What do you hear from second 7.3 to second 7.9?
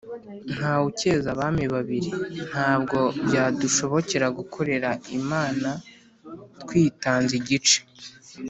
igice